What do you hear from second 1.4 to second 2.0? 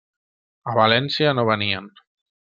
no venien.